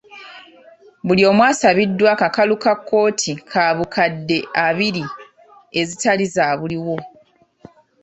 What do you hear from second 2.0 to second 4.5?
akakalu ka kkooti ka bukadde